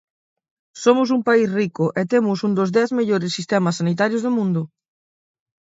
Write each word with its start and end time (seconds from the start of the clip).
Somos 0.83 1.07
un 1.15 1.21
país 1.29 1.47
rico 1.59 1.85
e 1.99 2.01
temos 2.13 2.37
un 2.47 2.51
dos 2.59 2.69
dez 2.77 2.89
mellores 2.97 3.35
sistemas 3.37 3.77
sanitarios 3.79 4.23
do 4.25 4.31
mundo. 4.37 4.61